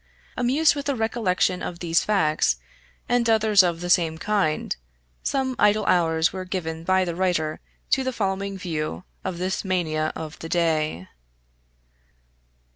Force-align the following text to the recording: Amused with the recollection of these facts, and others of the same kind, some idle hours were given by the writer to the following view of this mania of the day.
Amused 0.35 0.73
with 0.73 0.87
the 0.87 0.95
recollection 0.95 1.61
of 1.61 1.77
these 1.77 2.03
facts, 2.03 2.55
and 3.07 3.29
others 3.29 3.61
of 3.61 3.81
the 3.81 3.89
same 3.91 4.17
kind, 4.17 4.75
some 5.21 5.55
idle 5.59 5.85
hours 5.85 6.33
were 6.33 6.43
given 6.43 6.83
by 6.83 7.05
the 7.05 7.13
writer 7.13 7.59
to 7.91 8.03
the 8.03 8.11
following 8.11 8.57
view 8.57 9.03
of 9.23 9.37
this 9.37 9.63
mania 9.63 10.11
of 10.15 10.39
the 10.39 10.49
day. 10.49 11.07